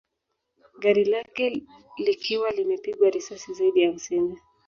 Gari 0.81 1.05
lake 1.05 1.47
likiwa 1.97 2.51
limepigwa 2.51 3.09
risasi 3.09 3.53
zaidi 3.53 3.81
ya 3.81 3.87
hamsini 3.89 4.37